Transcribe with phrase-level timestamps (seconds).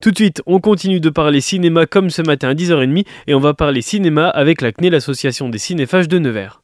[0.00, 3.40] Tout de suite, on continue de parler cinéma comme ce matin à 10h30 et on
[3.40, 6.62] va parler cinéma avec la CNE, l'association des cinéphages de Nevers.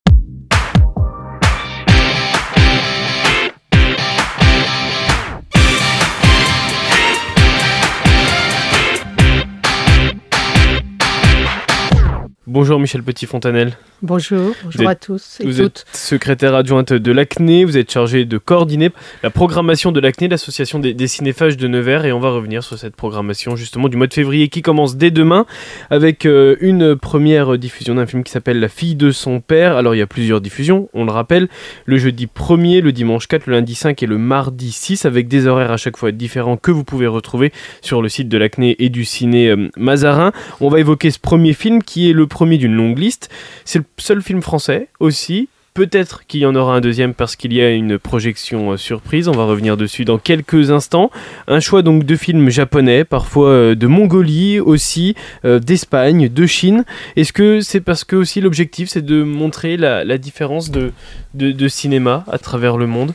[12.54, 13.72] Bonjour Michel Petit-Fontanel.
[14.00, 15.64] Bonjour, bonjour à tous et vous toutes.
[15.64, 18.90] êtes secrétaire adjointe de l'ACNE, vous êtes chargée de coordonner
[19.24, 22.78] la programmation de l'ACNE, l'association des, des, cinéphages de Nevers, et on va revenir sur
[22.78, 25.46] cette programmation justement du mois de février qui commence dès demain
[25.90, 29.76] avec euh, une première diffusion d'un film qui s'appelle La fille de son père.
[29.76, 31.48] Alors il y a plusieurs diffusions, on le rappelle,
[31.86, 35.48] le jeudi 1er, le dimanche 4, le lundi 5 et le mardi 6 avec des
[35.48, 38.90] horaires à chaque fois différents que vous pouvez retrouver sur le site de l'ACNE et
[38.90, 40.30] du ciné euh, Mazarin.
[40.60, 43.30] On va évoquer ce premier film qui est le premier d'une longue liste.
[43.64, 45.48] C'est le seul film français aussi.
[45.74, 49.26] Peut-être qu'il y en aura un deuxième parce qu'il y a une projection euh, surprise.
[49.26, 51.10] On va revenir dessus dans quelques instants.
[51.48, 56.84] Un choix donc de films japonais, parfois euh, de Mongolie aussi, euh, d'Espagne, de Chine.
[57.16, 60.92] Est-ce que c'est parce que aussi l'objectif c'est de montrer la, la différence de,
[61.34, 63.12] de, de, cinéma à travers le monde?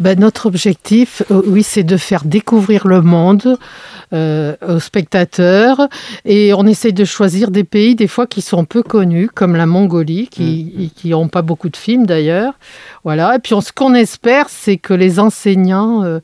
[0.00, 3.58] Ben, Notre objectif, oui, c'est de faire découvrir le monde
[4.14, 5.88] euh, aux spectateurs
[6.24, 9.66] et on essaie de choisir des pays des fois qui sont peu connus, comme la
[9.66, 11.30] Mongolie, qui n'ont mmh.
[11.30, 12.54] pas beaucoup de films d'ailleurs.
[13.04, 13.36] Voilà.
[13.36, 16.20] Et puis on, ce qu'on espère, c'est que les enseignants euh,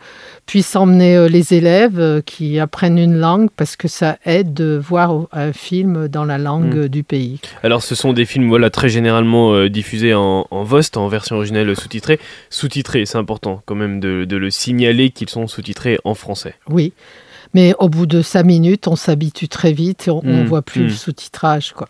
[0.47, 4.81] puissent emmener euh, les élèves euh, qui apprennent une langue parce que ça aide de
[4.83, 6.89] voir un film dans la langue mmh.
[6.89, 7.41] du pays.
[7.62, 11.75] Alors ce sont des films voilà, très généralement diffusés en, en, VOST, en version originale
[11.77, 12.19] sous-titrée.
[12.50, 16.55] Sous-titrés, c'est important quand même de, de le signaler qu'ils sont sous-titrés en français.
[16.69, 16.92] Oui.
[17.55, 20.62] Mais au bout de cinq minutes, on s'habitue très vite et on ne mmh, voit
[20.62, 20.86] plus mmh.
[20.86, 21.72] le sous-titrage.
[21.72, 21.88] Quoi.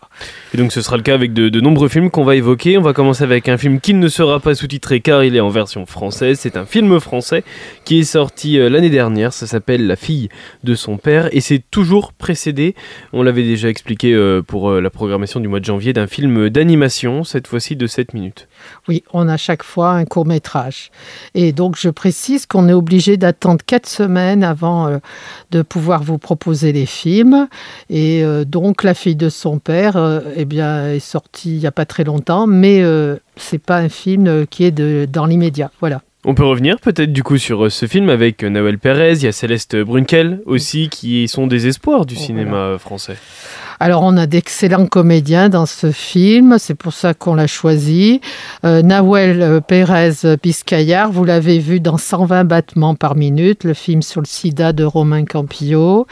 [0.52, 2.76] Et donc ce sera le cas avec de, de, nombreux films qu'on va évoquer.
[2.76, 5.48] On va commencer avec un film qui ne sera pas sous-titré car il est en
[5.48, 6.38] version française.
[6.40, 7.44] C'est un film français
[7.84, 9.32] qui est sorti euh, l'année dernière.
[9.32, 10.28] Ça s'appelle La fille
[10.64, 12.74] de son père et c'est toujours précédé,
[13.12, 16.50] on l'avait déjà expliqué euh, pour euh, la programmation du mois de janvier, d'un film
[16.50, 18.48] d'animation, cette fois-ci de 7 minutes.
[18.86, 20.90] Oui, on a chaque fois un court métrage.
[21.34, 25.00] Et donc je précise qu'on est obligé d'attendre 4 semaines avant
[25.54, 27.48] de pouvoir vous proposer les films.
[27.88, 31.66] Et euh, donc La fille de son père euh, eh bien, est sortie il n'y
[31.66, 35.70] a pas très longtemps, mais euh, c'est pas un film qui est de, dans l'immédiat.
[35.80, 36.02] Voilà.
[36.24, 39.32] On peut revenir peut-être du coup sur ce film avec Nawel Pérez, il y a
[39.32, 42.78] Céleste Brunkel aussi qui sont des espoirs du oh, cinéma voilà.
[42.78, 43.16] français.
[43.80, 48.20] Alors on a d'excellents comédiens dans ce film, c'est pour ça qu'on l'a choisi.
[48.64, 54.20] Euh, Nawel Pérez Biscayar, vous l'avez vu dans 120 battements par minute, le film sur
[54.20, 56.06] le sida de Romain Campillo.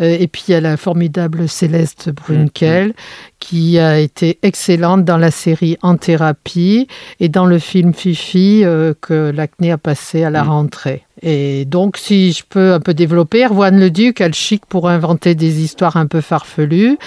[0.00, 2.92] Euh, et puis il y a la formidable Céleste Brunkel, mmh.
[3.40, 6.88] qui a été excellente dans la série En thérapie
[7.20, 10.48] et dans le film Fifi euh, que l'ACNE a passé à la mmh.
[10.48, 11.02] rentrée.
[11.26, 14.90] Et donc, si je peux un peu développer, Erwan Le Duc a le chic pour
[14.90, 16.98] inventer des histoires un peu farfelues.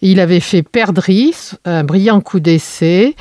[0.00, 3.14] Il avait fait Perdrix, un brillant coup d'essai.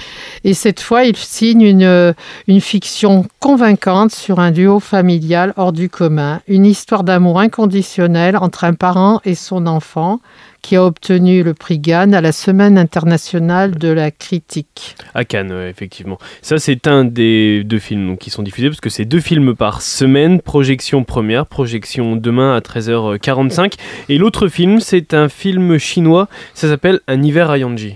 [0.45, 2.15] Et cette fois, il signe une,
[2.47, 6.39] une fiction convaincante sur un duo familial hors du commun.
[6.47, 10.21] Une histoire d'amour inconditionnel entre un parent et son enfant
[10.61, 14.95] qui a obtenu le prix Cannes à la Semaine internationale de la critique.
[15.13, 16.17] À Cannes, ouais, effectivement.
[16.41, 19.55] Ça, c'est un des deux films donc, qui sont diffusés, parce que c'est deux films
[19.55, 23.73] par semaine, projection première, projection demain à 13h45.
[24.09, 27.95] Et l'autre film, c'est un film chinois, ça s'appelle Un hiver à Yanji.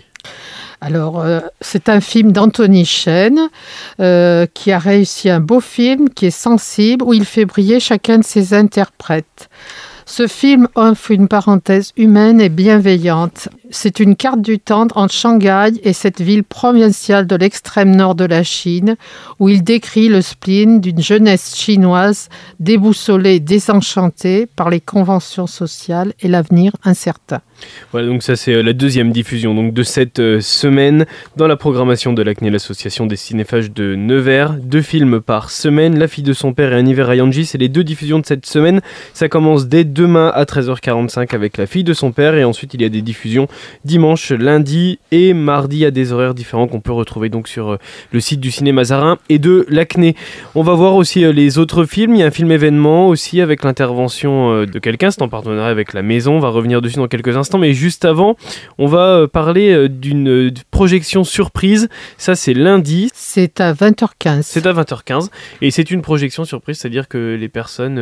[0.84, 3.50] Alors, euh, c'est un film d'Anthony Chen
[4.00, 8.18] euh, qui a réussi un beau film qui est sensible, où il fait briller chacun
[8.18, 9.50] de ses interprètes.
[10.06, 13.50] Ce film offre une parenthèse humaine et bienveillante.
[13.74, 18.26] C'est une carte du temps entre Shanghai et cette ville provinciale de l'extrême nord de
[18.26, 18.98] la Chine,
[19.40, 22.28] où il décrit le spleen d'une jeunesse chinoise
[22.60, 27.40] déboussolée, désenchantée par les conventions sociales et l'avenir incertain.
[27.92, 31.06] Voilà, donc ça c'est la deuxième diffusion donc de cette euh, semaine
[31.38, 34.54] dans la programmation de l'ACNE, l'association des cinéphages de Nevers.
[34.54, 37.60] Deux films par semaine, La fille de son père et Un hiver à Yanji, c'est
[37.60, 38.82] les deux diffusions de cette semaine.
[39.14, 42.82] Ça commence dès demain à 13h45 avec La fille de son père et ensuite il
[42.82, 43.48] y a des diffusions
[43.86, 47.78] dimanche, lundi et mardi à des horaires différents qu'on peut retrouver donc sur euh,
[48.12, 50.14] le site du cinéma Mazarin et de l'ACNE.
[50.56, 53.42] On va voir aussi euh, les autres films, il y a un film événement aussi
[53.42, 57.08] avec l'intervention de quelqu'un, c'est en partenariat avec la maison, on va revenir dessus dans
[57.08, 58.38] quelques instants mais juste avant,
[58.78, 61.90] on va parler d'une projection surprise.
[62.18, 63.10] Ça, c'est lundi.
[63.14, 64.42] C'est à 20h15.
[64.44, 65.30] C'est à 20h15.
[65.62, 67.96] Et c'est une projection surprise, c'est-à-dire que les personnes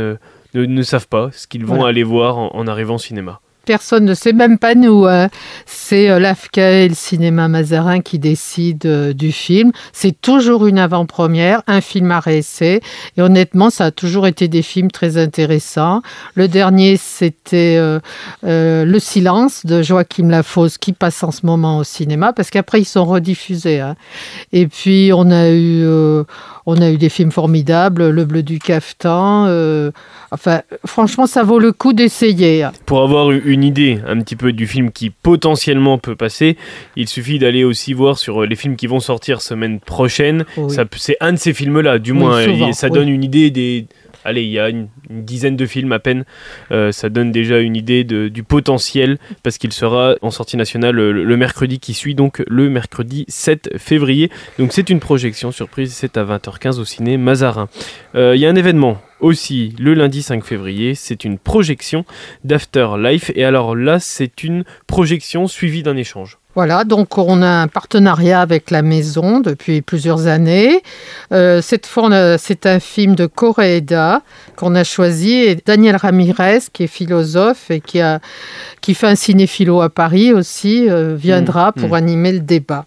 [0.53, 1.89] ne, ne, savent pas ce qu'ils vont voilà.
[1.89, 3.41] aller voir en, en arrivant au cinéma.
[3.69, 5.05] Personne ne sait, même pas nous.
[5.05, 5.29] Hein.
[5.67, 9.71] C'est euh, l'AFCA et le cinéma Mazarin qui décident euh, du film.
[9.93, 12.81] C'est toujours une avant-première, un film à réessayer.
[13.15, 16.01] Et honnêtement, ça a toujours été des films très intéressants.
[16.33, 17.99] Le dernier, c'était euh,
[18.41, 22.85] Le silence de Joachim Lafosse qui passe en ce moment au cinéma parce qu'après, ils
[22.85, 23.81] sont rediffusés.
[23.81, 23.95] Hein.
[24.51, 25.85] Et puis, on a eu
[26.65, 29.45] on a eu des films formidables, Le Bleu du Caftan.
[29.47, 29.91] Euh,
[30.31, 32.67] enfin, franchement, ça vaut le coup d'essayer.
[32.85, 36.57] Pour avoir une idée un petit peu du film qui potentiellement peut passer,
[36.95, 40.45] il suffit d'aller aussi voir sur les films qui vont sortir semaine prochaine.
[40.95, 42.39] C'est un de ces films-là, du moins.
[42.41, 43.85] et ça donne une idée des
[44.23, 46.25] allez, il y a une, dizaine de films à peine.
[46.71, 51.37] Euh, ça donne déjà une idée du potentiel parce qu'il sera en sortie nationale le,
[51.37, 54.29] mercredi qui suit, donc le mercredi 7 février.
[54.57, 57.69] Donc c'est une projection surprise, c'est à 20h15 au ciné Mazarin.
[58.15, 62.05] Euh, il y a un événement aussi le lundi 5 février, c'est une projection
[62.43, 66.37] d'Afterlife et alors là c'est une projection suivie d'un échange.
[66.55, 70.81] Voilà, donc on a un partenariat avec la maison depuis plusieurs années.
[71.31, 72.09] Euh, cette fois,
[72.39, 74.23] c'est un film de Coréda
[74.55, 75.33] qu'on a choisi.
[75.33, 78.19] Et Daniel Ramirez, qui est philosophe et qui, a,
[78.81, 81.93] qui fait un cinéphilo à Paris aussi, euh, viendra mmh, pour mmh.
[81.93, 82.85] animer le débat.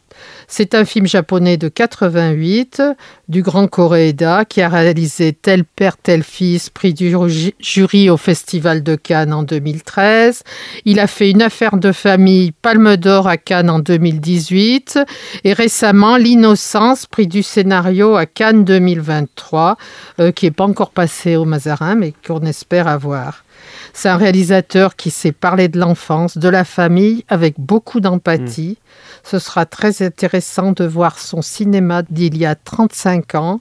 [0.48, 2.82] C'est un film japonais de 88
[3.28, 7.14] du grand Koreeda qui a réalisé Tel père, tel fils, prix du
[7.58, 10.42] jury au Festival de Cannes en 2013.
[10.84, 14.98] Il a fait une affaire de famille Palme d'Or à Cannes en 2018
[15.44, 19.76] et récemment L'innocence, prix du scénario à Cannes 2023,
[20.20, 23.44] euh, qui n'est pas encore passé au Mazarin mais qu'on espère avoir.
[23.92, 28.78] C'est un réalisateur qui sait parler de l'enfance, de la famille avec beaucoup d'empathie.
[29.22, 33.60] Ce sera très intéressant de voir son cinéma d'il y a 35 ans,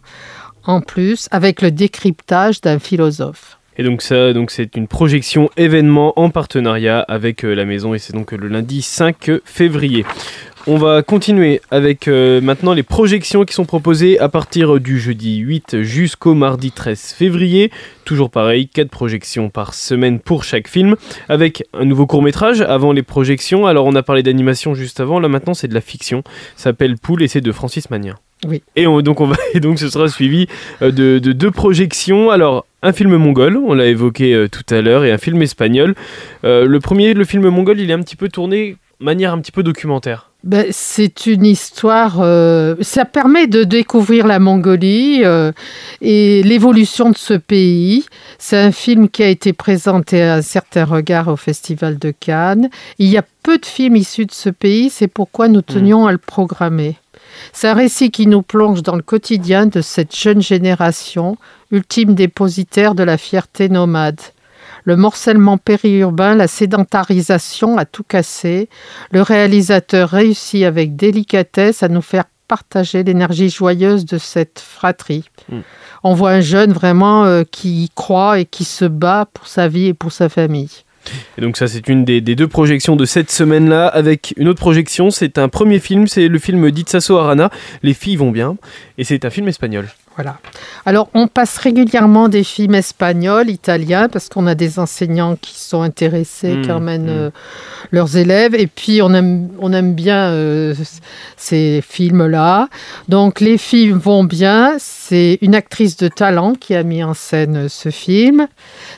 [0.64, 3.58] en plus, avec le décryptage d'un philosophe.
[3.78, 8.00] Et donc ça, donc c'est une projection événement en partenariat avec euh, la maison et
[8.00, 10.06] c'est donc le lundi 5 février.
[10.68, 15.38] On va continuer avec euh, maintenant les projections qui sont proposées à partir du jeudi
[15.38, 17.72] 8 jusqu'au mardi 13 février.
[18.06, 20.98] Toujours pareil, 4 projections par semaine pour chaque film,
[21.30, 23.66] avec un nouveau court métrage avant les projections.
[23.66, 26.22] Alors on a parlé d'animation juste avant, là maintenant c'est de la fiction.
[26.56, 28.16] Ça s'appelle Poule et c'est de Francis Magnin.
[28.48, 28.62] Oui.
[28.76, 30.46] Et donc on va donc ce sera suivi
[30.84, 32.30] euh, de, deux projections.
[32.30, 35.96] Alors un film mongol, on l'a évoqué euh, tout à l'heure, et un film espagnol.
[36.44, 39.64] le premier, le film mongol, il est un petit peu tourné manière un petit peu
[39.64, 40.31] documentaire.
[40.44, 45.52] Ben, c'est une histoire, euh, ça permet de découvrir la Mongolie euh,
[46.02, 48.06] et l'évolution de ce pays.
[48.40, 52.72] C'est un film qui a été présenté à un certain regard au Festival de Cannes.
[52.98, 55.74] Il y a peu de films issus de ce pays, c'est pourquoi nous hmm.
[55.74, 56.98] tenions à le programmer.
[57.54, 61.38] C'est un récit qui nous plonge dans le quotidien de cette jeune génération,
[61.72, 64.20] ultime dépositaire de la fierté nomade
[64.84, 68.70] le morcellement périurbain, la sédentarisation a tout cassé.
[69.12, 75.24] Le réalisateur réussit avec délicatesse à nous faire partager l'énergie joyeuse de cette fratrie.
[75.50, 75.62] Hmm.
[76.04, 79.88] On voit un jeune vraiment euh, qui croit et qui se bat pour sa vie
[79.88, 80.84] et pour sa famille.
[81.38, 85.10] Et donc ça c'est une des, deux projections de cette semaine-là avec une autre projection,
[85.12, 87.50] c'est un premier film, c'est le film d'Itsaso Arana,
[87.84, 88.58] Les filles vont bien,
[88.98, 89.88] et c'est un film espagnol.
[90.16, 90.40] Voilà.
[90.86, 95.82] Alors, on passe régulièrement des films espagnols, italiens, parce qu'on a des enseignants qui sont
[95.82, 97.20] intéressés, qui mmh, emmènent mmh.
[97.20, 97.30] euh,
[97.92, 98.54] leurs élèves.
[98.56, 100.76] Et puis, on aime, on aime bien euh,
[101.38, 102.68] ces films-là.
[103.08, 104.76] Donc, Les filles vont bien.
[104.80, 108.48] C'est une actrice de talent qui a mis en scène ce film.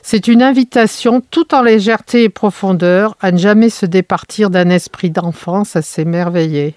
[0.01, 5.11] C'est une invitation, tout en légèreté et profondeur, à ne jamais se départir d'un esprit
[5.11, 6.75] d'enfance à s'émerveiller.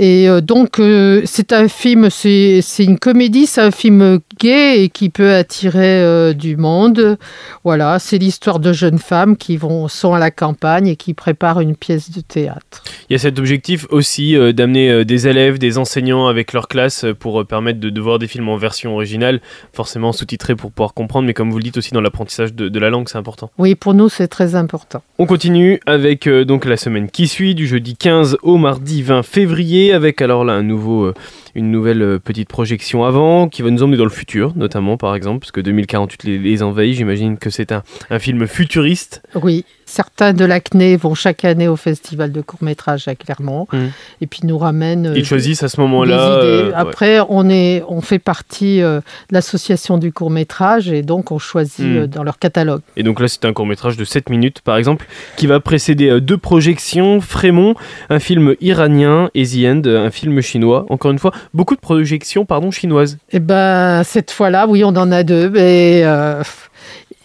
[0.00, 4.88] Et euh, donc, euh, c'est un film, c'est une comédie, c'est un film gay et
[4.90, 7.18] qui peut attirer euh, du monde.
[7.64, 11.60] Voilà, c'est l'histoire de jeunes femmes qui vont, sont à la campagne et qui préparent
[11.60, 12.84] une pièce de théâtre.
[13.10, 17.44] Il y a cet objectif aussi d'amener des élèves, des enseignants avec leur classe pour
[17.44, 19.40] permettre de, voir des films en version originale,
[19.72, 22.78] forcément sous-titrés pour pouvoir comprendre, mais comme vous le dites aussi dans l'apprentissage de, de,
[22.78, 23.50] la langue, c'est important.
[23.58, 25.02] Oui, pour nous, c'est très important.
[25.18, 29.87] On continue avec donc la semaine qui suit, du jeudi 15 au mardi 20 février
[29.92, 31.14] avec alors là un nouveau, euh,
[31.58, 35.14] une nouvelle euh, petite projection avant qui va nous emmener dans le futur, notamment par
[35.14, 39.22] exemple, parce que 2048 les, les envahit, j'imagine que c'est un, un film futuriste.
[39.34, 43.78] Oui, Certains de l'ACNE vont chaque année au festival de court métrage à Clermont mmh.
[44.20, 45.06] et puis nous ramènent.
[45.06, 46.42] Euh, Ils choisissent à ce moment-là.
[46.42, 51.32] Euh, Après, on, est, on fait partie euh, de l'association du court métrage et donc
[51.32, 52.06] on choisit mmh.
[52.08, 52.82] dans leur catalogue.
[52.98, 55.06] Et donc là, c'est un court métrage de 7 minutes par exemple
[55.38, 57.74] qui va précéder deux projections Frémont,
[58.10, 60.84] un film iranien et The End, un film chinois.
[60.90, 63.18] Encore une fois, beaucoup de projections pardon, chinoises.
[63.32, 65.48] Eh ben, cette fois-là, oui, on en a deux.
[65.50, 66.04] Mais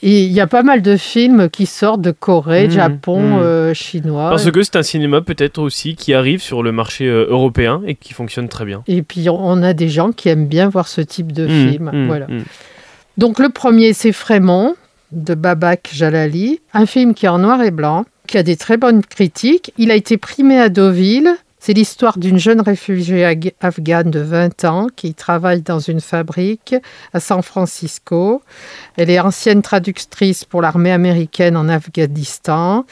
[0.05, 3.39] Et il y a pas mal de films qui sortent de Corée, Mmh, Japon, mmh.
[3.41, 4.29] euh, chinois.
[4.31, 7.95] Parce que c'est un cinéma peut-être aussi qui arrive sur le marché euh, européen et
[7.95, 8.83] qui fonctionne très bien.
[8.87, 11.91] Et puis on a des gens qui aiment bien voir ce type de Mmh, film.
[11.93, 12.27] mmh, Voilà.
[13.17, 14.75] Donc le premier, c'est Frémont
[15.13, 18.75] de Babak Jalali, un film qui est en noir et blanc, qui a des très
[18.77, 19.71] bonnes critiques.
[19.77, 21.29] Il a été primé à Deauville.
[21.65, 23.23] C'est l'histoire d'une jeune réfugiée
[23.61, 26.75] afghane de 20 ans qui travaille dans une fabrique
[27.13, 28.41] à San Francisco.
[28.97, 32.85] Elle est ancienne traductrice pour l'armée américaine en Afghanistan.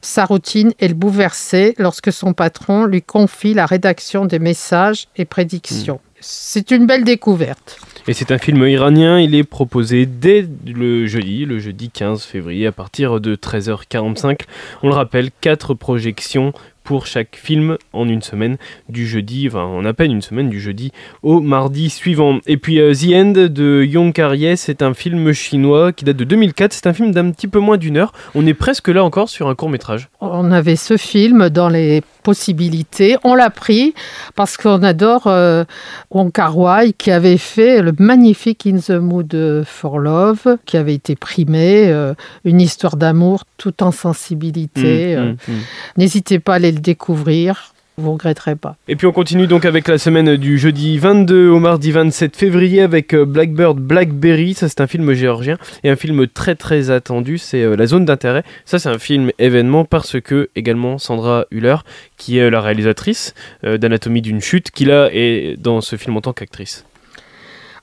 [0.00, 6.00] Sa routine est bouleversée lorsque son patron lui confie la rédaction des messages et prédictions.
[6.18, 7.78] C'est une belle découverte.
[8.08, 12.66] Et c'est un film iranien, il est proposé dès le jeudi, le jeudi 15 février,
[12.66, 14.40] à partir de 13h45.
[14.82, 16.54] On le rappelle, quatre projections
[16.84, 20.60] pour chaque film en une semaine, du jeudi, enfin en à peine une semaine, du
[20.60, 22.38] jeudi au mardi suivant.
[22.46, 26.24] Et puis euh, The End de Yong Kar-ye, c'est un film chinois qui date de
[26.24, 28.12] 2004, c'est un film d'un petit peu moins d'une heure.
[28.34, 30.08] On est presque là encore sur un court métrage.
[30.20, 33.16] On avait ce film dans les possibilités.
[33.22, 33.94] On l'a pris
[34.34, 35.64] parce qu'on adore euh,
[36.10, 41.14] Wong Kar-wai qui avait fait le magnifique In the Mood for Love, qui avait été
[41.14, 42.14] primé, euh,
[42.44, 45.16] une histoire d'amour tout en sensibilité.
[45.16, 45.60] Mmh, Euh, mmh, mmh.
[45.98, 48.76] N'hésitez pas à aller le découvrir, vous regretterez pas.
[48.88, 52.82] Et puis on continue donc avec la semaine du jeudi 22 au mardi 27 février
[52.82, 54.54] avec euh, Blackbird Blackberry.
[54.54, 57.38] Ça c'est un film géorgien et un film très très attendu.
[57.38, 58.42] C'est euh, La Zone d'intérêt.
[58.64, 61.76] Ça c'est un film événement parce que également Sandra Hüller,
[62.16, 63.34] qui est la réalisatrice
[63.64, 66.84] euh, d'Anatomie d'une chute, qui là est dans ce film en tant qu'actrice.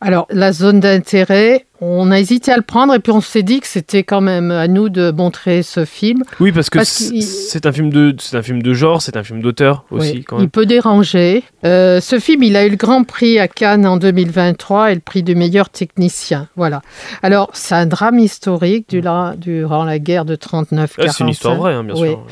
[0.03, 3.59] Alors, la zone d'intérêt, on a hésité à le prendre et puis on s'est dit
[3.59, 6.23] que c'était quand même à nous de montrer ce film.
[6.39, 9.41] Oui parce que c'est un film de c'est un film de genre, c'est un film
[9.41, 11.43] d'auteur aussi Oui, quand il peut déranger.
[11.65, 15.01] Euh, ce film, il a eu le Grand Prix à Cannes en 2023 et le
[15.01, 16.47] prix du meilleur technicien.
[16.55, 16.81] Voilà.
[17.21, 20.87] Alors, c'est un drame historique durant, durant la guerre de 39-45.
[20.97, 22.09] Ah, c'est une histoire vraie hein, bien Oui.
[22.09, 22.25] sûr.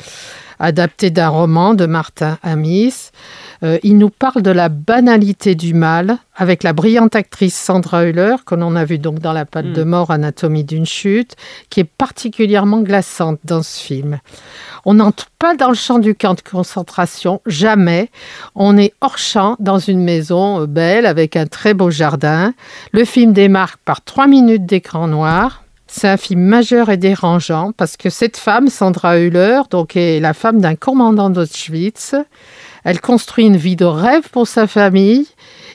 [0.58, 3.10] adapté d'un roman de Martin Amis.
[3.62, 8.36] Euh, il nous parle de la banalité du mal avec la brillante actrice Sandra Hüller,
[8.46, 9.72] que l'on a vu donc dans La patte Mm.
[9.72, 11.36] de mort, Anatomie d'une chute,
[11.68, 14.18] qui est particulièrement glaçante dans ce film.
[14.84, 18.10] On n'entre pas dans le champ du camp de concentration, jamais.
[18.54, 22.54] On est hors champ dans une maison euh, belle avec un très beau jardin.
[22.92, 25.64] Le film démarre par trois minutes d'écran noir.
[25.86, 30.34] C'est un film majeur et dérangeant parce que cette femme, Sandra Hüller, donc est la
[30.34, 32.14] femme d'un commandant d'Auschwitz.
[32.84, 35.26] Elle construit une vie de rêve pour sa famille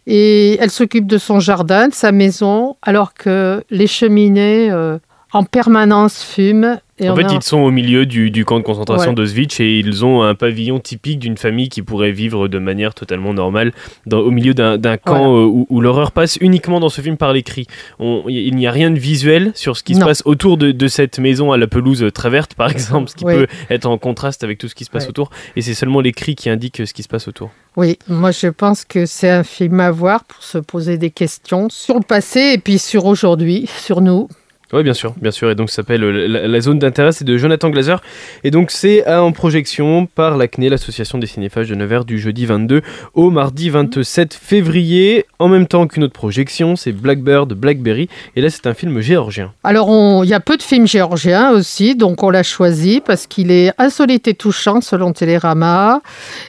[0.08, 4.98] et elle s'occupe de son jardin, de sa maison, alors que les cheminées euh,
[5.36, 6.80] en permanence fument.
[6.98, 9.15] Et En fait, a- ils sont au milieu du, du camp de concentration Ouais.
[9.15, 13.34] d'Auschwitz et ils ont un pavillon typique d'une famille qui pourrait vivre de manière totalement
[13.34, 13.74] normale
[14.06, 15.25] dans- au milieu d'un camp Voilà.
[15.27, 17.68] euh, où, où l'horreur passe uniquement dans ce film par les cris.
[18.00, 20.88] On- Il n'y a rien de visuel sur ce qui se passe autour de, de
[20.88, 23.34] cette maison à la pelouse très verte, par exemple, ce qui Oui.
[23.36, 25.32] peut être en contraste avec tout ce qui se passe autour.
[25.58, 27.50] Et c'est seulement les cris qui indiquent ce qui se passe autour.
[27.75, 31.68] Oui, moi je pense que c'est un film à voir pour se poser des questions
[31.70, 34.30] sur le passé et puis sur aujourd'hui, sur nous.
[34.75, 35.50] Oui, bien sûr, bien sûr.
[35.50, 38.01] Et donc, ça s'appelle euh, la, zone d'intérêt, c'est de Jonathan Glazer.
[38.44, 42.82] Et donc, c'est en projection par l'ACNE, l'association des cinéphages de Nevers, du jeudi 22
[43.13, 45.25] au mardi 27 février.
[45.39, 48.10] En même temps qu'une autre projection, c'est Blackbird Blackberry.
[48.36, 49.53] Et là, c'est un film géorgien.
[49.63, 49.89] Alors
[50.24, 53.72] il y a peu de films géorgiens aussi, donc on l'a choisi parce qu'il est
[53.77, 56.01] insolite et touchant selon Télérama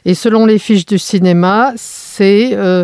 [0.05, 1.73] et selon les fiches du cinéma.
[1.77, 2.83] C'est euh,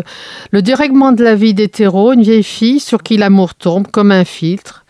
[0.52, 4.24] le dérèglement de la vie d'hétéro, une vieille fille sur qui l'amour tombe comme un
[4.24, 4.83] filtre.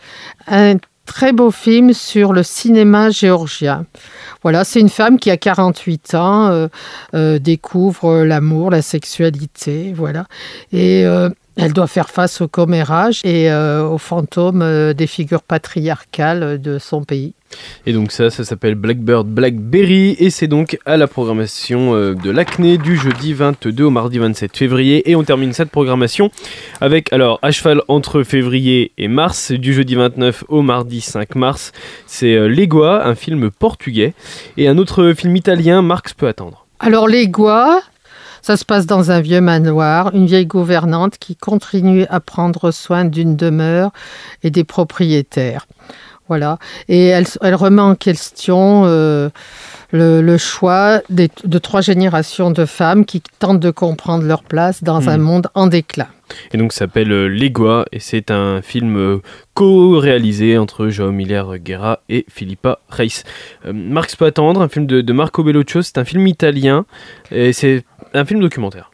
[0.47, 3.85] Un très beau film sur le cinéma géorgien.
[4.43, 6.67] Voilà, c'est une femme qui a 48 ans, euh,
[7.13, 10.25] euh, découvre l'amour, la sexualité, voilà.
[10.71, 16.79] Et euh, elle doit faire face au commérage et aux fantômes des figures patriarcales de
[16.79, 17.33] son pays.
[17.85, 20.15] Et donc, ça, ça s'appelle Blackbird Blackberry.
[20.19, 24.55] Et c'est donc à la programmation euh, de l'ACNE du jeudi 22 au mardi 27
[24.55, 25.09] février.
[25.09, 26.31] Et on termine cette programmation
[26.81, 31.71] avec, alors, à cheval entre février et mars, du jeudi 29 au mardi 5 mars.
[32.05, 34.13] C'est euh, Legua, un film portugais.
[34.57, 36.65] Et un autre film italien, Marx peut attendre.
[36.79, 37.81] Alors Gois,
[38.41, 43.05] ça se passe dans un vieux manoir, une vieille gouvernante qui continue à prendre soin
[43.05, 43.91] d'une demeure
[44.43, 45.65] et des propriétaires.
[46.27, 46.57] Voilà.
[46.87, 49.29] Et elle, elle remet en question euh,
[49.91, 54.83] le, le choix des- de trois générations de femmes qui tentent de comprendre leur place
[54.83, 55.23] dans un Mhm.
[55.23, 56.07] monde en déclin.
[56.51, 57.85] Et donc, ça s'appelle euh, Legua.
[57.91, 59.21] Et c'est un film euh,
[59.53, 63.23] co-réalisé entre João Miller Guerra et Philippa Reis.
[63.65, 65.81] Euh, Marx peut attendre, un film de, de Marco Bellocchio.
[65.81, 66.85] C'est un film italien.
[67.31, 68.91] Et c'est un film documentaire.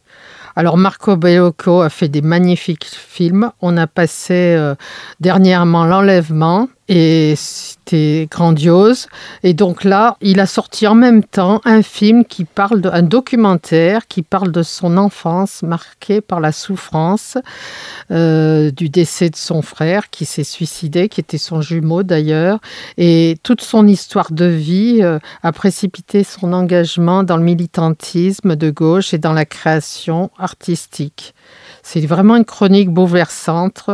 [0.58, 3.52] Alors Marco Bellocchio a fait des magnifiques films.
[3.62, 4.76] On a passé euh,
[5.22, 9.08] dernièrement L'Enlèvement et c'était grandiose.
[9.44, 13.02] Et donc là, il a sorti en même temps un film qui parle, de, un
[13.02, 17.38] documentaire qui parle de son enfance marquée par la souffrance
[18.12, 22.60] euh, du décès de son frère qui s'est suicidé, qui était son jumeau d'ailleurs.
[22.98, 28.70] Et toute son histoire de vie euh, a précipité son engagement dans le militantisme de
[28.70, 31.34] gauche et dans la création artistique.
[31.84, 33.90] C'est vraiment une chronique bouleversante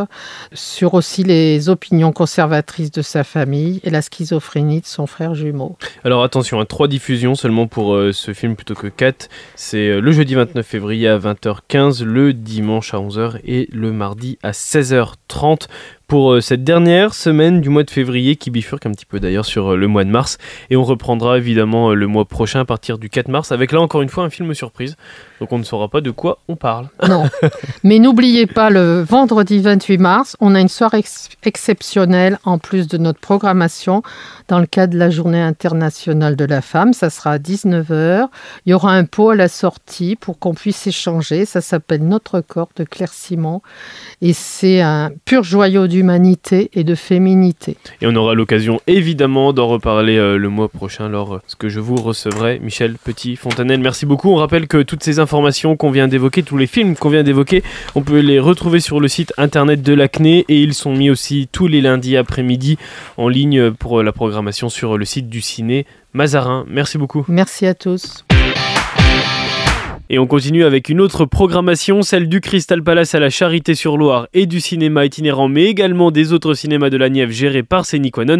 [0.53, 5.77] sur aussi les opinions conservatrices de sa famille et la schizophrénie de son frère jumeau.
[6.03, 9.29] Alors attention, à hein, trois diffusions seulement pour euh, ce film plutôt que quatre.
[9.55, 14.37] C'est euh, le jeudi 29 février à 20h15, le dimanche à 11h et le mardi
[14.43, 15.67] à 16h30
[16.07, 19.45] pour euh, cette dernière semaine du mois de février qui bifurque un petit peu d'ailleurs
[19.45, 20.37] sur le mois de mars.
[20.69, 24.01] Et on reprendra évidemment le mois prochain à partir du 4 mars avec là encore
[24.01, 24.95] une fois un film surprise.
[25.39, 26.87] Donc on ne saura pas de quoi on parle.
[27.07, 27.25] Non.
[27.83, 31.03] Mais n'oubliez pas, le vendredi 28 mars, on a une soirée
[31.43, 34.01] exceptionnelle en plus de notre programmation
[34.47, 36.93] dans le cadre de la Journée internationale de la femme.
[36.93, 38.27] Ça sera à 19h.
[38.65, 41.45] Il y aura un pot à la sortie pour qu'on puisse échanger.
[41.45, 43.61] Ça s'appelle Notre corps de Claire Simon.
[44.21, 47.75] Et c'est un pur joyau d'humanité et de féminité.
[48.01, 52.59] Et on aura l'occasion évidemment d'en reparler euh, le mois prochain lorsque je vous recevrai.
[52.59, 54.29] Michel Petit-Fontanel, merci beaucoup.
[54.29, 57.63] On rappelle que toutes ces informations qu'on vient d'évoquer, tous les films qu'on vient d'évoquer,
[57.95, 61.49] on peut les retrouver sur le site internet de l'ACNE et ils sont mis aussi
[61.51, 62.77] tous les lundis après-midi
[63.17, 66.63] en ligne pour la programmation sur le site du ciné Mazarin.
[66.67, 67.25] Merci beaucoup.
[67.27, 68.23] Merci à tous.
[70.09, 74.45] Et on continue avec une autre programmation, celle du Crystal Palace à la Charité-sur-Loire et
[74.45, 78.39] du cinéma itinérant, mais également des autres cinémas de la Nièvre gérés par Séniquanon.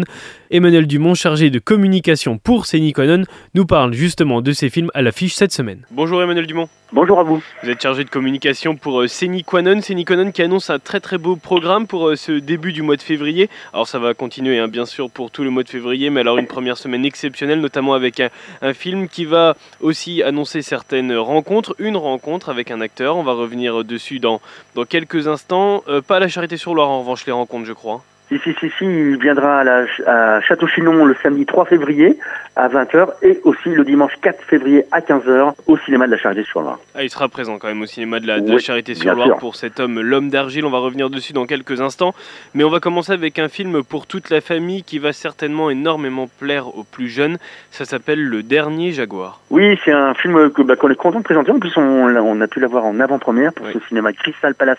[0.50, 5.34] Emmanuel Dumont, chargé de communication pour Séniquanon, nous parle justement de ces films à l'affiche
[5.34, 5.82] cette semaine.
[5.90, 6.70] Bonjour Emmanuel Dumont.
[6.90, 7.42] Bonjour à vous.
[7.62, 9.82] Vous êtes chargé de communication pour euh, Séniquanon.
[9.82, 13.02] Séniquanon qui annonce un très très beau programme pour euh, ce début du mois de
[13.02, 13.50] février.
[13.74, 16.38] Alors ça va continuer hein, bien sûr pour tout le mois de février, mais alors
[16.38, 18.22] une première semaine exceptionnelle, notamment avec
[18.62, 23.18] un film qui va aussi annoncer certaines rencontres une rencontre avec un acteur.
[23.18, 24.40] On va revenir dessus dans,
[24.88, 25.84] quelques instants.
[25.88, 28.02] Euh, pas la Charité-sur-Loire, en revanche, les rencontres, je crois.
[28.28, 32.18] Si, si, si, si, il viendra à, la, à Château-Chinon le samedi 3 février
[32.56, 36.78] à 20h et aussi le dimanche 4 février à 15h au cinéma de la Charité-sur-Loire.
[36.94, 40.28] Ah, il sera présent quand même au cinéma de la, Charité-sur-Loire pour cet homme, l'homme
[40.28, 40.66] d'argile.
[40.66, 42.14] On va revenir dessus dans quelques instants.
[42.52, 46.28] Mais on va commencer avec un film pour toute la famille qui va certainement énormément
[46.38, 47.38] plaire aux plus jeunes.
[47.70, 49.40] Ça s'appelle Le Dernier Jaguar.
[49.50, 51.50] Oui, c'est un film que, bah, qu'on est content de présenter.
[51.50, 54.78] En plus, on, on a pu l'avoir en avant-première pour ce cinéma Crystal Palace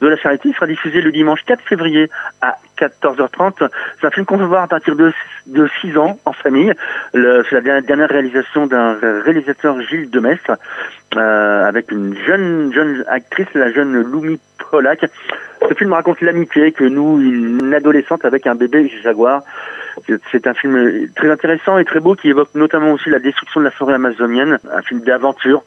[0.00, 0.50] de la Charité.
[0.50, 3.68] Il sera diffusé le dimanche 4 février à 14h30.
[4.00, 5.12] C'est un film qu'on peut voir à partir de,
[5.46, 6.72] de 6 ans en famille.
[7.12, 10.52] C'est la dernière réalisation d'un réalisateur Gilles Demestre
[11.16, 15.04] euh, avec une jeune jeune actrice, la jeune Loumi Polak.
[15.68, 19.42] Ce film raconte l'amitié que nous, une adolescente avec un bébé jaguar.
[20.30, 23.66] C'est un film très intéressant et très beau qui évoque notamment aussi la destruction de
[23.66, 24.58] la forêt amazonienne.
[24.72, 25.62] Un film d'aventure,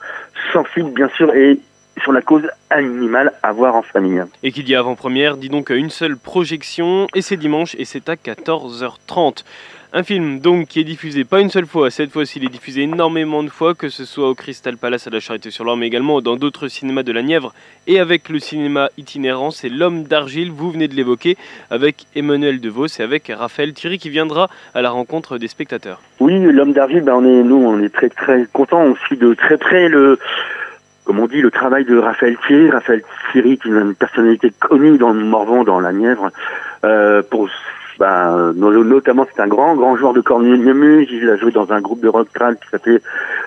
[0.52, 1.60] sensible bien sûr et
[2.02, 4.24] sur la cause animale à voir en famille.
[4.44, 8.16] Et qui dit avant-première, dit donc une seule projection, et c'est dimanche, et c'est à
[8.16, 9.44] 14h30.
[9.98, 12.82] Un film donc qui est diffusé pas une seule fois, cette fois-ci il est diffusé
[12.82, 16.36] énormément de fois, que ce soit au Crystal Palace à la Charité-sur-Loire, mais également dans
[16.36, 17.54] d'autres cinémas de la Nièvre
[17.88, 21.38] et avec le cinéma itinérant, c'est L'Homme d'Argile, vous venez de l'évoquer,
[21.72, 26.02] avec Emmanuel DeVos et avec Raphaël Thierry qui viendra à la rencontre des spectateurs.
[26.20, 29.34] Oui, L'Homme d'Argile, ben on est, nous on est très très contents, on suit de
[29.34, 30.20] très près le
[31.06, 32.70] comme on dit, le travail de Raphaël Thierry.
[32.72, 36.32] Raphaël Thierry, est une personnalité connue dans le Morvan, dans la Nièvre,
[36.84, 37.50] euh, pour
[38.00, 42.02] bah, notamment c'est un grand grand joueur de cornemuse, il a joué dans un groupe
[42.02, 43.02] de rock trad qui s'appelait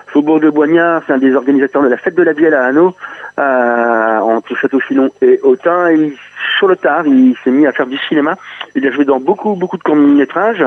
[0.07, 2.95] Faubourg de Boignard, c'est un des organisateurs de la fête de la Bielle à Hanau,
[3.37, 6.13] euh, entre Château-Filon et Autun, et
[6.57, 8.35] sur le tard, il s'est mis à faire du cinéma,
[8.75, 10.65] il a joué dans beaucoup beaucoup de courts-métrages,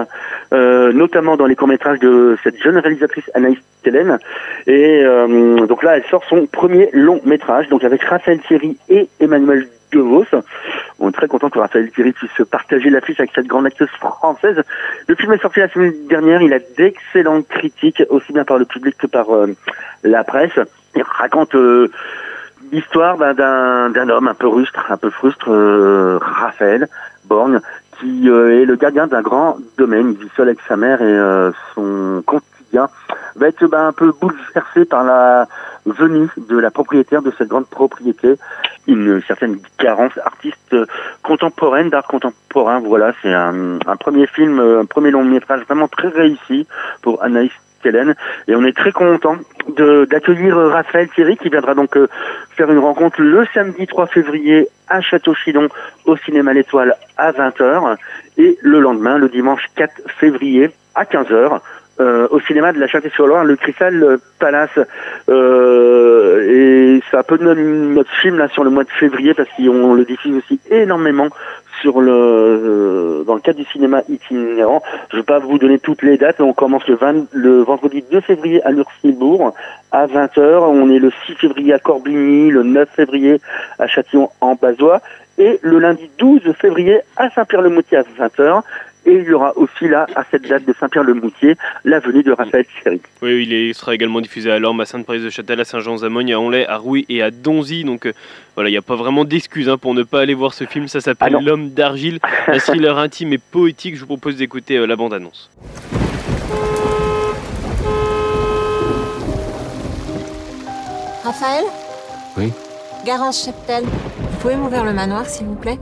[0.52, 4.18] euh, notamment dans les courts-métrages de cette jeune réalisatrice Anaïs Tellen,
[4.66, 9.66] et euh, donc là elle sort son premier long-métrage, donc avec Raphaël Thierry et Emmanuel
[9.92, 10.42] de.
[10.98, 14.62] On est très content que Raphaël Thierry puisse partager l'affiche avec cette grande actrice française.
[15.08, 18.64] Le film est sorti la semaine dernière, il a d'excellentes critiques, aussi bien par le
[18.64, 19.54] public que par euh,
[20.02, 20.58] la presse.
[20.94, 21.90] Il raconte euh,
[22.70, 26.88] l'histoire d'un homme un peu rustre, un peu frustre, euh, Raphaël
[27.24, 27.60] Borgne,
[27.98, 30.12] qui est le gardien d'un grand domaine.
[30.12, 32.22] Il vit seul avec sa mère et son
[32.76, 35.46] va être ben, un peu bouleversé par la
[35.86, 38.36] venue de la propriétaire de cette grande propriété
[38.86, 40.76] une certaine carence artiste
[41.22, 42.80] contemporaine, d'art contemporain.
[42.80, 46.66] Voilà, c'est un, premier film, un premier long métrage vraiment très réussi
[47.02, 47.52] pour Anaïs.
[48.46, 49.36] Et on est très content
[49.76, 51.98] d'accueillir Raphaël Thierry qui viendra donc
[52.56, 55.68] faire une rencontre le samedi 3 février à Château-Chilon
[56.04, 57.96] au cinéma L'Étoile à 20h
[58.38, 61.60] et le lendemain, le dimanche 4 février à 15h
[62.02, 64.78] euh, au cinéma de la Château-sur-Loire, le Crystal Palace.
[65.28, 69.48] Euh, et c'est un peu notre, notre, film là sur le mois de février parce
[69.56, 71.28] qu'on le diffuse aussi énormément
[71.80, 74.82] sur le euh, dans le cadre du cinéma itinérant.
[75.10, 76.40] Je ne vais pas vous donner toutes les dates.
[76.40, 79.54] On commence le, 20, le vendredi 2 février à Lursilbourg
[79.92, 80.40] à 20h.
[80.40, 83.40] On est le 6 février à Corbigny, le 9 février
[83.78, 85.00] à Châtillon en Bazois
[85.38, 88.62] et le lundi 12 février à Saint-Pierre-le-Moutier à 20h.
[89.04, 92.64] Et il y aura aussi là, à cette date de Saint-Pierre-le-Moutier, la venue de Raphaël
[92.82, 93.00] Thierry.
[93.20, 97.04] Oui, il sera également diffusé à Lorme, à Sainte-Parise-de-Châtel, à Saint-Jean-Zamogne, à Onlay, à Rouy
[97.08, 97.82] et à Donzy.
[97.82, 98.12] Donc euh,
[98.54, 100.86] voilà, il n'y a pas vraiment d'excuses hein, pour ne pas aller voir ce film.
[100.86, 103.96] Ça s'appelle ah L'homme d'argile, un thriller intime et poétique.
[103.96, 105.50] Je vous propose d'écouter euh, la bande-annonce.
[111.24, 111.64] Raphaël?
[112.36, 112.52] Oui
[113.04, 115.78] Garance Cheptel, vous pouvez m'ouvrir le manoir, s'il vous plaît?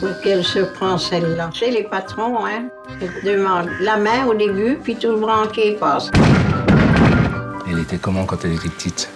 [0.00, 1.50] Pour qu'elle se prend celle-là.
[1.52, 2.64] Chez les patrons, hein,
[3.22, 6.10] demande la main au début, puis tout le branqué passe.
[7.70, 9.08] Elle était comment quand elle était petite?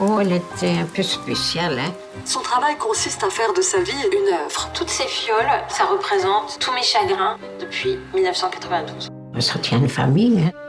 [0.00, 1.92] Oh, elle était un peu spéciale, hein.
[2.24, 4.68] Son travail consiste à faire de sa vie une œuvre.
[4.74, 9.08] Toutes ces fioles, ça représente tous mes chagrins depuis 1992.
[9.38, 10.63] Ça tient une famille, hein.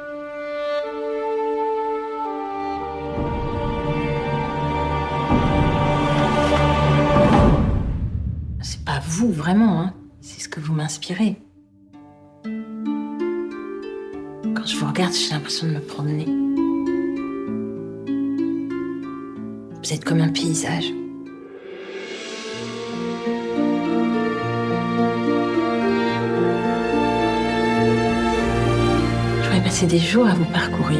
[9.31, 9.81] Vraiment.
[9.81, 9.93] Hein.
[10.21, 11.37] C'est ce que vous m'inspirez.
[12.43, 16.25] Quand je vous regarde, j'ai l'impression de me promener.
[19.83, 20.85] Vous êtes comme un paysage.
[29.41, 30.99] Je pourrais passer des jours à vous parcourir.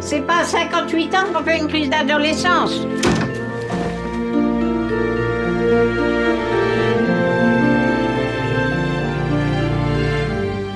[0.00, 2.84] C'est pas à 58 ans qu'on fait une crise d'adolescence.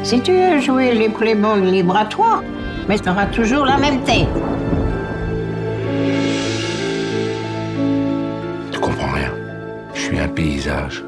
[0.03, 2.41] Si tu veux jouer les playboys libre à toi,
[2.89, 4.29] mais tu auras toujours la même tête.
[8.71, 9.33] Tu comprends rien.
[9.95, 11.03] Je suis un paysage.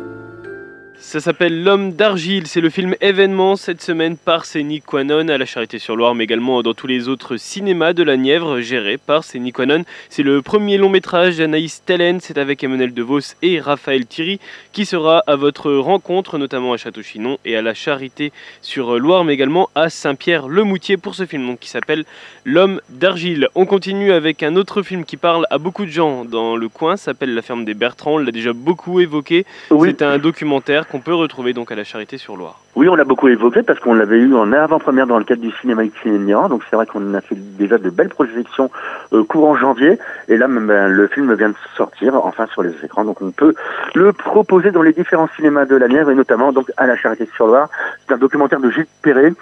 [1.08, 2.46] Ça s'appelle L'homme d'argile.
[2.46, 6.74] C'est le film événement cette semaine par Séni Quanon à la Charité-sur-Loire, mais également dans
[6.74, 9.86] tous les autres cinémas de la Nièvre gérés par Séni Quanon.
[10.10, 12.20] C'est le premier long métrage d'Anaïs Tellen.
[12.20, 14.38] C'est avec Emmanuel DeVos et Raphaël Thierry
[14.74, 19.88] qui sera à votre rencontre, notamment à Château-Chinon et à la Charité-sur-Loire, mais également à
[19.88, 22.04] Saint-Pierre-le-Moutier pour ce film donc, qui s'appelle
[22.44, 23.48] L'homme d'argile.
[23.54, 26.98] On continue avec un autre film qui parle à beaucoup de gens dans le coin.
[26.98, 28.16] S'appelle La ferme des Bertrands.
[28.16, 29.46] On l'a déjà beaucoup évoqué.
[29.70, 32.60] C'est un documentaire qu'on peut retrouver donc à la Charité-sur-Loire.
[32.74, 35.50] Oui, on l'a beaucoup évoqué parce qu'on l'avait eu en avant-première dans le cadre du
[35.60, 36.48] cinéma itinérant.
[36.48, 38.70] Donc c'est vrai qu'on a fait déjà de belles projections
[39.12, 39.98] euh, courant janvier.
[40.28, 43.04] Et là, ben, le film vient de sortir enfin sur les écrans.
[43.04, 43.54] Donc on peut
[43.94, 47.68] le proposer dans les différents cinémas de la Nièvre et notamment donc à la Charité-sur-Loire.
[48.06, 49.32] C'est un documentaire de Gilles Perret.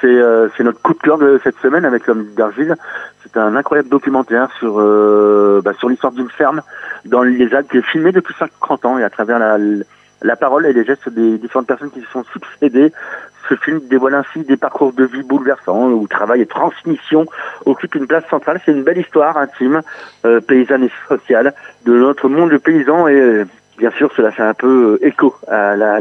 [0.00, 2.76] C'est euh, notre coup de cœur de cette semaine avec l'homme d'argile.
[3.22, 6.62] C'est un incroyable documentaire sur euh, bah, sur l'histoire d'une ferme
[7.04, 9.58] dans les Alpes qui est filmé depuis 50 ans et à travers la
[10.36, 12.92] parole et les gestes des différentes personnes qui se sont succédées.
[13.48, 17.26] Ce film dévoile ainsi des parcours de vie bouleversants où travail et transmission
[17.64, 18.60] occupent une place centrale.
[18.64, 19.82] C'est une belle histoire intime,
[20.24, 21.54] euh, paysanne et sociale
[21.86, 23.44] de notre monde de paysans et euh,
[23.78, 25.98] bien sûr cela fait un peu euh, écho à la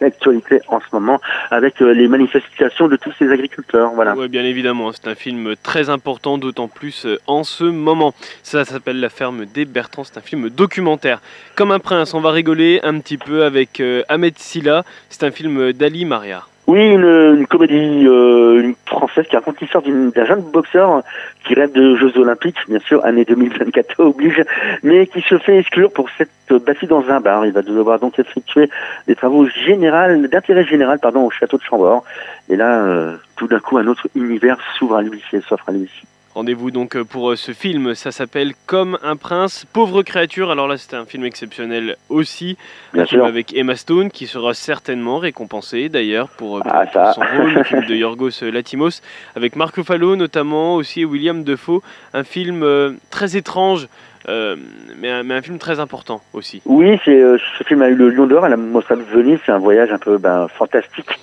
[0.00, 3.92] l'actualité en ce moment avec euh, les manifestations de tous ces agriculteurs.
[4.16, 8.14] Oui, bien évidemment, c'est un film très important, d'autant plus euh, en ce moment.
[8.42, 11.20] Ça s'appelle La ferme des Bertrands, c'est un film documentaire.
[11.54, 15.30] Comme un prince, on va rigoler un petit peu avec euh, Ahmed Silla, c'est un
[15.30, 16.49] film d'Ali Mariar.
[16.70, 21.02] Oui, une, comédie euh, française qui raconte l'histoire d'un jeune boxeur
[21.44, 24.44] qui rêve de Jeux Olympiques, bien sûr, année 2024 oblige,
[24.84, 27.44] mais qui se fait exclure pour s'être battu dans un bar.
[27.44, 28.70] Il va devoir donc effectuer
[29.08, 32.04] des travaux d'intérêt général pardon, au château de Chambord.
[32.48, 35.90] Et là, euh, tout d'un coup, un autre univers s'ouvre à lui, s'offre à lui.
[36.34, 40.50] Rendez-vous donc euh, pour euh, ce film, ça s'appelle Comme un prince, pauvre créature.
[40.50, 42.56] Alors là, c'était un film exceptionnel aussi,
[42.92, 43.18] Bien un sûr.
[43.18, 47.64] film avec Emma Stone qui sera certainement récompensé d'ailleurs pour, euh, ah, son rôle, le
[47.64, 49.02] film de Yorgos Latimos,
[49.34, 51.82] avec Marc Ruffalo notamment, aussi William Defoe,
[52.14, 52.64] un film
[53.10, 53.88] très étrange.
[54.28, 54.56] Euh,
[54.98, 56.60] mais, un, mais, un, film très important aussi.
[56.66, 59.38] Oui, c'est euh, ce film a eu le Lion d'Or à la Mostra de Venise.
[59.46, 61.18] C'est un voyage un peu ben, fantastique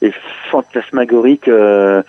[0.00, 0.12] et
[0.50, 1.46] fantasmagorique.
[1.48, 2.02] Euh,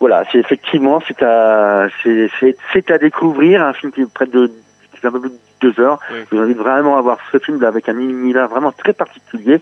[0.00, 4.52] voilà, c'est effectivement c'est à c'est à découvrir un film qui est près de
[4.92, 5.98] qui fait un peu plus deux heures.
[6.12, 6.18] Oui.
[6.30, 9.60] Je vous invite vraiment à voir ce film avec un univers vraiment très particulier.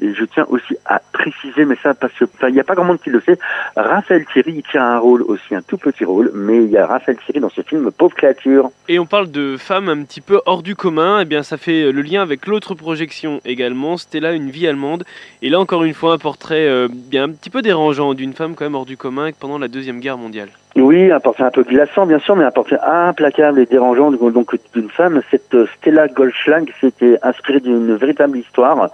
[0.00, 2.84] Et je tiens aussi à préciser, mais ça parce que il n'y a pas grand
[2.84, 3.38] monde qui le sait,
[3.76, 6.86] Raphaël Thierry il tient un rôle aussi, un tout petit rôle, mais il y a
[6.86, 8.70] Raphaël Thierry dans ce film Pauvre créature.
[8.88, 11.92] Et on parle de femmes un petit peu hors du commun, et bien ça fait
[11.92, 15.04] le lien avec l'autre projection également, Stella, une vie allemande.
[15.42, 18.54] Et là encore une fois un portrait euh, bien un petit peu dérangeant d'une femme
[18.56, 20.50] quand même hors du commun pendant la Deuxième Guerre mondiale.
[20.76, 24.56] Oui, un portrait un peu glaçant, bien sûr, mais un portrait implacable et dérangeant donc
[24.74, 25.22] d'une femme.
[25.30, 28.90] Cette euh, Stella Goldschlag s'était inspirée d'une véritable histoire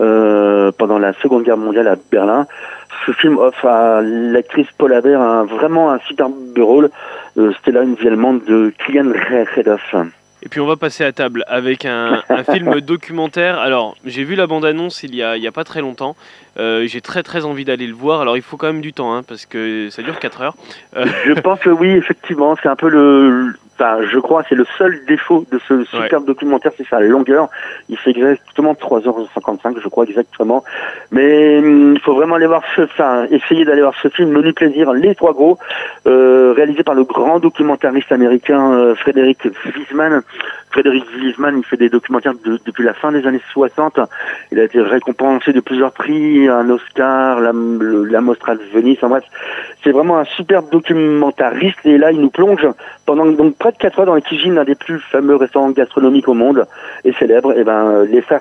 [0.00, 2.48] euh, pendant la Seconde Guerre mondiale à Berlin.
[3.06, 6.90] Ce film offre à l'actrice Paul Haber un, vraiment un superbe rôle.
[7.38, 9.12] Euh, Stella, une vie allemande de Kilian
[9.56, 9.94] Redoff.
[10.42, 13.58] Et puis on va passer à table avec un, un film documentaire.
[13.58, 16.16] Alors j'ai vu la bande-annonce il y a, il y a pas très longtemps.
[16.58, 18.20] Euh, j'ai très très envie d'aller le voir.
[18.20, 20.54] Alors il faut quand même du temps hein, parce que ça dure 4 heures.
[20.96, 21.06] Euh...
[21.26, 25.00] Je pense que oui, effectivement, c'est un peu le, enfin, je crois, c'est le seul
[25.06, 26.26] défaut de ce superbe ouais.
[26.26, 27.48] documentaire, c'est sa longueur.
[27.88, 30.64] Il fait exactement 3h55, je crois exactement.
[31.10, 34.52] Mais hum, il faut vraiment aller voir ce, enfin, essayer d'aller voir ce film, Menu
[34.52, 35.58] Plaisir, Les Trois Gros,
[36.06, 40.22] euh, réalisé par le grand documentariste américain euh, Frédéric Wiesman.
[40.70, 43.98] Frédéric Wiesman, il fait des documentaires de, depuis la fin des années 60.
[44.52, 48.98] Il a été récompensé de plusieurs prix, un Oscar, la, le, la Mostra de Venise.
[49.02, 49.24] En bref,
[49.82, 51.78] c'est vraiment un superbe documentariste.
[51.84, 52.66] Et là, il nous plonge
[53.06, 56.28] pendant donc près de 4 heures dans les cuisines d'un des plus fameux restaurants gastronomiques
[56.28, 56.66] au monde
[57.04, 58.40] et célèbre, et ben, les frères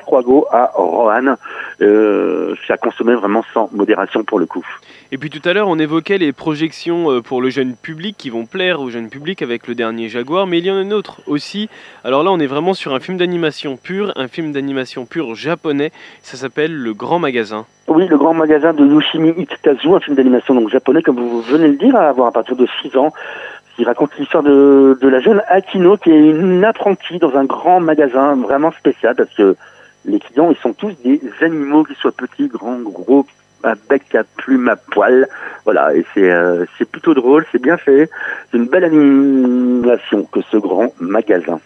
[0.51, 1.35] à Roanne.
[1.81, 4.65] Euh, ça consommait vraiment sans modération pour le coup.
[5.11, 8.29] Et puis tout à l'heure, on évoquait les projections euh, pour le jeune public qui
[8.29, 10.93] vont plaire au jeune public avec le dernier Jaguar, mais il y en a une
[10.93, 11.69] autre aussi.
[12.03, 15.91] Alors là, on est vraiment sur un film d'animation pur, un film d'animation pur japonais.
[16.21, 17.65] Ça s'appelle Le Grand Magasin.
[17.87, 21.65] Oui, le grand magasin de Yoshimi Itakazu, un film d'animation donc japonais, comme vous venez
[21.65, 23.11] de le dire, à avoir à partir de 6 ans.
[23.79, 27.79] Il raconte l'histoire de, de la jeune Akino, qui est une apprentie dans un grand
[27.79, 29.55] magasin vraiment spécial, parce que
[30.05, 33.25] les clients, ils sont tous des animaux, qu'ils soient petits, grands, gros,
[33.63, 35.27] à bec, à plume, à poil.
[35.63, 38.09] Voilà, et c'est euh, c'est plutôt drôle, c'est bien fait.
[38.51, 41.59] C'est une belle animation que ce grand magasin.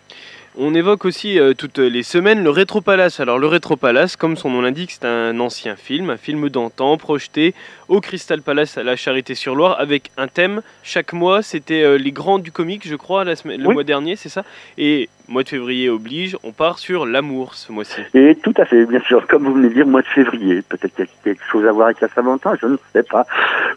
[0.55, 3.19] On évoque aussi euh, toutes les semaines le Rétro Palace.
[3.19, 6.95] Alors le Rétro Palace, comme son nom l'indique, c'est un ancien film, un film d'antan
[6.97, 7.55] projeté
[7.87, 10.61] au Crystal Palace à la Charité-sur-Loire avec un thème.
[10.83, 13.73] Chaque mois, c'était euh, les grands du comique, je crois, la semaine, le Oui.
[13.73, 14.43] mois dernier, c'est ça?
[14.77, 18.01] Et mois de février oblige, on part sur l'amour ce mois-ci.
[18.13, 20.61] Et tout à fait, bien sûr, comme vous venez de dire, mois de février.
[20.61, 23.25] Peut-être qu'il y a quelque chose à voir avec la Saint-Valentin, je ne sais pas.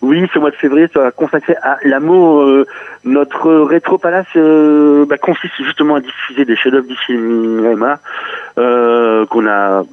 [0.02, 2.42] Oui, ce mois de février sera consacré à l'amour.
[2.42, 2.66] Euh,
[3.04, 8.00] notre rétro palace euh, bah, consiste justement à diffuser des chefs-d'œuvre du cinéma
[8.58, 9.84] euh, qu'on a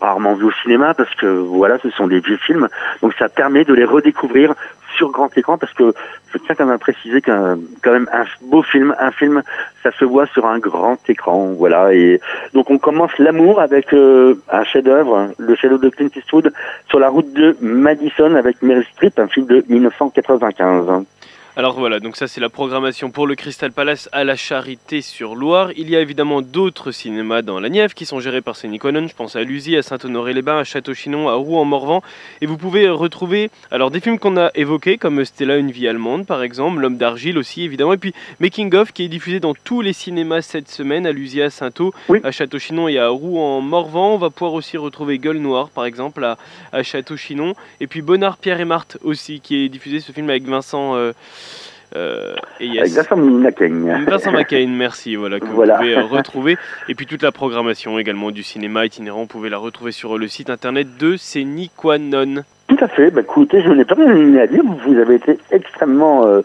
[0.00, 2.68] rarement vu au cinéma parce que voilà, ce sont des vieux films.
[3.02, 4.54] Donc ça permet de les redécouvrir
[4.96, 5.92] sur grand écran parce que
[6.32, 9.42] je tiens quand même à préciser qu'un quand même un beau film, un film,
[9.82, 11.92] ça se voit sur un grand écran, voilà.
[11.94, 12.20] Et
[12.52, 16.52] donc on commence l'amour avec euh, un chef-d'œuvre, le chef-d'œuvre de Clint Eastwood,
[16.88, 21.04] sur la route de Madison avec Meryl Streep, un film de 1995.
[21.56, 25.36] Alors voilà, donc ça c'est la programmation pour le Crystal Palace à la Charité sur
[25.36, 25.70] Loire.
[25.76, 29.06] Il y a évidemment d'autres cinémas dans la Nièvre qui sont gérés par Séniconon.
[29.06, 32.02] Je pense à Lusy, à Saint-Honoré-les-Bains, à Château-Chinon, à Rouen-en-Morvan.
[32.40, 36.26] Et vous pouvez retrouver alors des films qu'on a évoqués comme Stella, une vie allemande
[36.26, 37.92] par exemple, L'homme d'argile aussi évidemment.
[37.92, 41.40] Et puis Making of qui est diffusé dans tous les cinémas cette semaine à Lusy,
[41.40, 42.18] à Saint-Au, Oui.
[42.24, 44.14] à Château-Chinon et à Rouen-en-Morvan.
[44.14, 46.36] On va pouvoir aussi retrouver Gueule Noire par exemple à,
[46.72, 47.54] à Château-Chinon.
[47.80, 50.96] Et puis Bonnard, Pierre et Marthe aussi qui est diffusé ce film avec Vincent.
[50.96, 51.12] euh,
[51.96, 52.96] euh, et Avec yes.
[52.96, 55.74] Vincent McCain, merci, voilà, que Voilà.
[55.74, 56.56] vous pouvez euh, retrouver.
[56.88, 60.26] Et puis toute la programmation également du cinéma itinérant, vous pouvez la retrouver sur le
[60.28, 62.42] site internet de Séniquanon.
[62.68, 63.10] Tout à fait.
[63.10, 64.62] Bah, écoutez, je n'ai pas rien à dire.
[64.86, 66.40] Vous avez été extrêmement euh,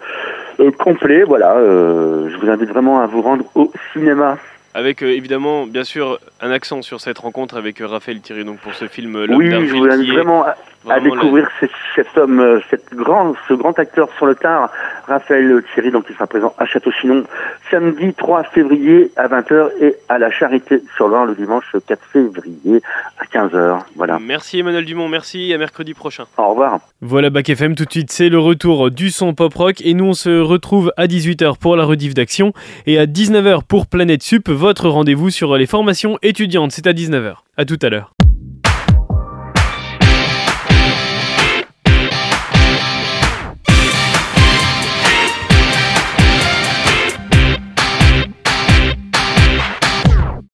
[0.59, 1.23] euh, complet.
[1.23, 1.55] Voilà.
[1.57, 4.37] euh, je vous invite vraiment à vous rendre au cinéma.
[4.73, 8.73] Avec euh, évidemment, bien sûr, un accent sur cette rencontre avec Raphaël Thierry donc pour
[8.73, 12.17] ce film L'homme Oui, je vous invite vraiment à, à vraiment la- découvrir cet, cet
[12.17, 14.69] homme, euh, cet grand, ce grand acteur sur le tard,
[15.07, 17.23] Raphaël Thierry, donc il sera présent à Château-Chinon
[17.71, 22.81] samedi 3 février à 20h et à la Charité sur Loire le dimanche 4 février
[23.17, 23.79] à 15h.
[23.95, 24.19] Voilà.
[24.19, 26.25] Merci Emmanuel Dumont, merci, à mercredi prochain.
[26.37, 26.79] Au revoir.
[27.01, 30.05] Voilà Bac FM tout de suite, c'est le retour du son pop rock et nous
[30.05, 32.53] on se retrouve à 18h pour la rediff d'action
[32.85, 37.37] et à 19h pour Planète Sup, votre rendez-vous sur les formations étudiantes, c'est à 19h.
[37.57, 38.13] À tout à l'heure.